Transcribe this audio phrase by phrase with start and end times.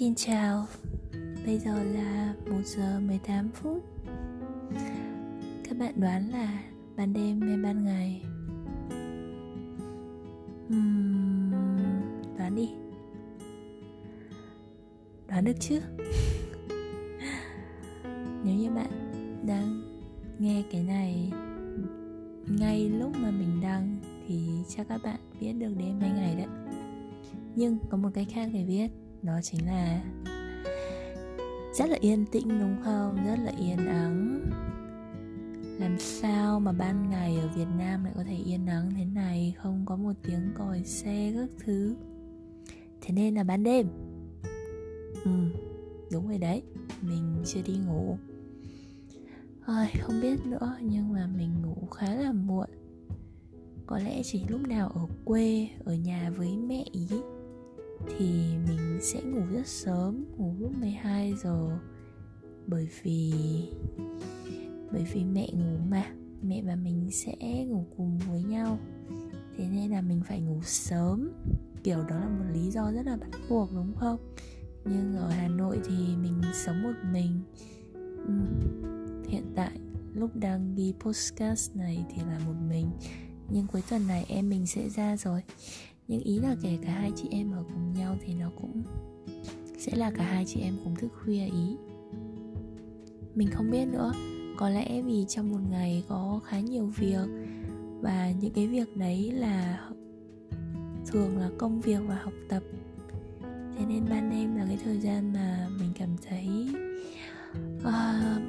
[0.00, 0.66] Xin chào.
[1.46, 3.84] Bây giờ là 1 giờ 18 phút.
[5.64, 6.62] Các bạn đoán là
[6.96, 8.22] ban đêm hay ban ngày?
[10.68, 11.52] Uhm,
[12.38, 12.70] đoán đi.
[15.28, 15.80] Đoán được chứ?
[18.44, 18.90] Nếu như bạn
[19.46, 19.82] đang
[20.38, 21.32] nghe cái này
[22.46, 23.96] ngay lúc mà mình đăng
[24.28, 26.48] thì chắc các bạn biết được đêm hay ngày đấy.
[27.54, 28.90] Nhưng có một cái khác để biết
[29.22, 30.02] đó chính là
[31.74, 33.16] rất là yên tĩnh đúng không?
[33.26, 34.40] Rất là yên ắng.
[35.78, 39.54] Làm sao mà ban ngày ở Việt Nam lại có thể yên ắng thế này?
[39.58, 41.94] Không có một tiếng còi xe các thứ.
[43.00, 43.86] Thế nên là ban đêm.
[45.24, 45.30] Ừ
[46.12, 46.62] đúng rồi đấy.
[47.02, 48.16] Mình chưa đi ngủ.
[49.66, 52.68] Ôi, không biết nữa nhưng mà mình ngủ khá là muộn.
[53.86, 57.08] Có lẽ chỉ lúc nào ở quê ở nhà với mẹ ý
[58.08, 61.78] thì mình sẽ ngủ rất sớm, ngủ lúc 12 giờ.
[62.66, 63.32] Bởi vì
[64.92, 66.06] bởi vì mẹ ngủ mà,
[66.42, 68.78] mẹ và mình sẽ ngủ cùng với nhau.
[69.56, 71.30] Thế nên là mình phải ngủ sớm.
[71.84, 74.34] Kiểu đó là một lý do rất là bắt buộc, đúng không?
[74.84, 77.40] Nhưng ở hà nội thì mình sống một mình.
[78.26, 78.32] Ừ.
[79.28, 79.70] hiện tại
[80.14, 82.90] lúc đang ghi podcast này thì là một mình.
[83.50, 85.42] Nhưng cuối tuần này em mình sẽ ra rồi
[86.10, 88.82] nhưng ý là kể cả hai chị em ở cùng nhau thì nó cũng
[89.78, 91.76] sẽ là cả hai chị em cùng thức khuya ý.
[93.34, 94.12] Mình không biết nữa
[94.56, 97.28] có lẽ vì trong một ngày có khá nhiều việc
[98.00, 99.88] và những cái việc đấy là
[101.06, 102.62] thường là công việc và học tập.
[103.78, 106.68] Thế nên ban đêm là cái thời gian mà mình cảm thấy
[107.78, 108.42] uh,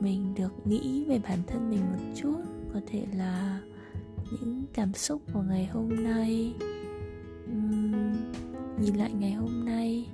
[0.00, 2.40] mình được nghĩ về bản thân mình một chút.
[2.74, 3.60] Có thể là
[4.30, 6.54] những cảm xúc của ngày hôm nay
[8.82, 10.06] nhìn lại ngày hôm nay.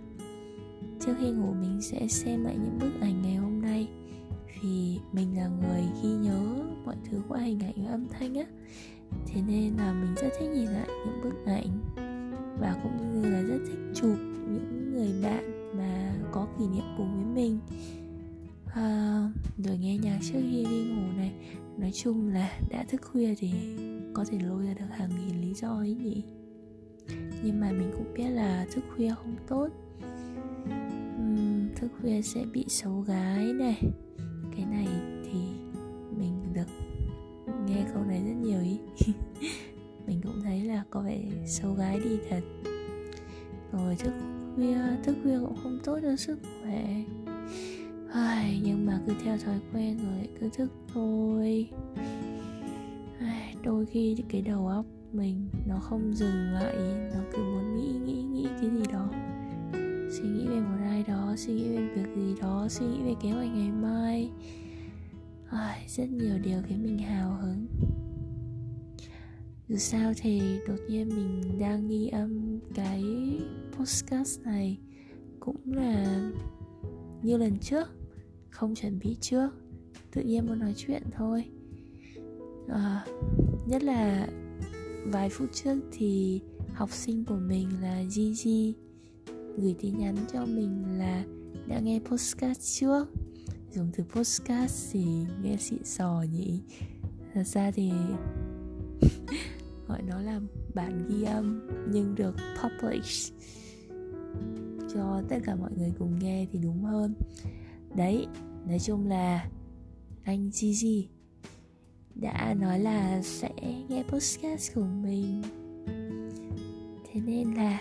[1.01, 3.89] Trước khi ngủ mình sẽ xem lại những bức ảnh ngày hôm nay.
[4.63, 6.41] Vì mình là người ghi nhớ
[6.85, 8.45] mọi thứ qua hình ảnh và âm thanh á.
[9.27, 11.81] Thế nên là mình rất thích nhìn lại những bức ảnh.
[12.61, 14.17] Và cũng như là rất thích chụp
[14.51, 17.59] những người bạn mà có kỷ niệm cùng với mình.
[18.75, 21.33] À, rồi nghe nhạc trước khi đi ngủ này.
[21.79, 23.51] Nói chung là đã thức khuya thì
[24.15, 26.23] có thể lôi ra được hàng nghìn lý do ấy nhỉ
[27.47, 29.69] nhưng mà mình cũng biết là thức khuya không tốt.
[31.19, 33.83] Uhm, thức khuya sẽ bị xấu gái này.
[34.57, 34.87] Cái này
[35.25, 35.39] thì
[36.19, 36.69] mình được
[37.67, 38.79] nghe câu này rất nhiều ý.
[40.07, 42.41] Mình cũng thấy là có vẻ xấu gái đi thật.
[43.73, 44.13] Rồi thức
[44.55, 47.03] khuya thức khuya cũng không tốt cho sức khỏe.
[48.13, 51.69] Ai, nhưng mà cứ theo thói quen rồi cứ thức thôi.
[53.21, 56.77] Ai, đôi khi cái đầu óc mình nó không dừng lại
[57.15, 59.11] nó cứ muốn nghĩ nghĩ nghĩ cái gì đó.
[60.11, 63.15] Suy nghĩ về một ai đó suy nghĩ về việc gì đó suy nghĩ về
[63.23, 64.31] kế hoạch ngày mai.
[65.51, 67.67] À, rất nhiều điều khiến mình hào hứng.
[69.69, 73.05] Dù sao thì đột nhiên mình đang ghi âm cái
[73.73, 74.79] podcast này
[75.41, 76.31] cũng là
[77.23, 77.89] như lần trước
[78.51, 79.51] không chuẩn bị trước
[80.13, 81.45] tự nhiên muốn nói chuyện thôi.
[82.69, 83.07] À,
[83.67, 84.29] nhất là
[85.11, 86.41] vài phút trước thì
[86.75, 88.75] học sinh của mình là Gigi
[89.57, 91.25] gửi tin nhắn cho mình là
[91.67, 93.09] đã nghe postcard trước
[93.73, 95.07] dùng từ postcard thì
[95.43, 96.61] nghe xịn sò nhỉ.
[97.35, 97.93] Thật ra thì
[99.89, 100.41] gọi nó là
[100.75, 103.35] bản ghi âm nhưng được publish
[104.95, 107.15] cho tất cả mọi người cùng nghe thì đúng hơn.
[107.95, 108.27] Đấy,
[108.69, 109.49] nói chung là
[110.23, 111.09] anh Gigi
[112.21, 113.51] đã nói là sẽ
[113.89, 115.43] nghe podcast của mình.
[117.13, 117.81] Thế nên là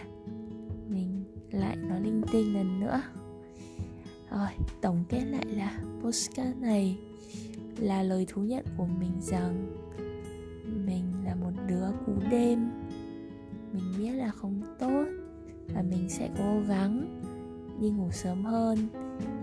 [0.90, 3.02] mình lại nói linh tinh lần nữa.
[4.32, 4.50] Rồi,
[4.82, 6.98] tổng kết lại là podcast này
[7.78, 9.76] là lời thú nhận của mình rằng
[10.86, 12.70] mình là một đứa cú đêm.
[13.74, 15.06] Mình biết là không tốt
[15.74, 17.22] và mình sẽ cố gắng
[17.82, 18.78] đi ngủ sớm hơn.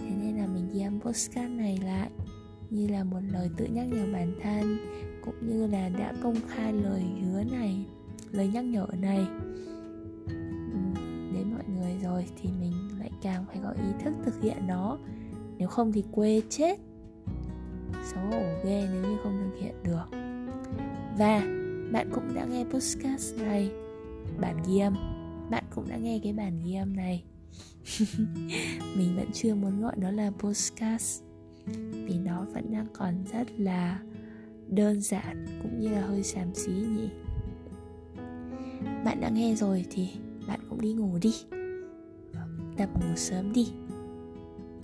[0.01, 2.11] Thế nên là mình ghi âm postcard này lại
[2.73, 4.79] như là một lời tự nhắc nhở bản thân,
[5.25, 7.87] cũng như là đã công khai lời hứa này,
[8.31, 9.27] lời nhắc nhở này.
[11.35, 14.99] Đến mọi người rồi thì mình lại càng phải có ý thức thực hiện nó.
[15.59, 16.81] Nếu không thì quê chết.
[18.05, 20.05] Xấu hổ ghê nếu như không thực hiện được.
[21.19, 21.41] Và
[21.93, 23.71] bạn cũng đã nghe podcast này,
[24.41, 24.95] bản ghi âm.
[25.51, 27.25] Bạn cũng đã nghe cái bản ghi âm này.
[28.97, 31.32] Mình vẫn chưa muốn gọi nó là podcast
[31.93, 34.01] vì nó vẫn đang còn rất là
[34.69, 37.09] đơn giản cũng như là hơi xàm xí nhỉ?
[39.05, 40.09] Bạn đã nghe rồi thì
[40.47, 41.35] bạn cũng đi ngủ đi.
[42.77, 43.69] Tập ngủ sớm đi.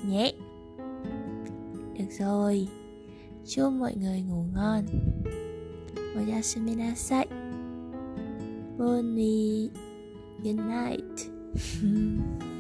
[0.09, 0.33] Nhé.
[1.99, 2.69] Được rồi.
[3.47, 4.85] Chúc mọi người ngủ ngon.
[5.95, 7.27] Và oyasumi nasai
[8.79, 9.69] bonnie.
[10.45, 11.31] Good night.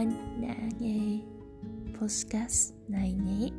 [0.00, 1.18] ơn đã nghe
[2.00, 3.50] podcast này nhé.